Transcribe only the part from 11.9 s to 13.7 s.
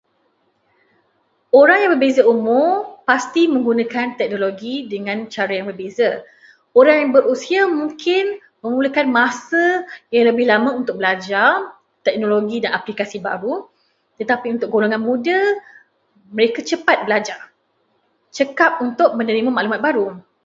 teknologi dan aplikasi baharu,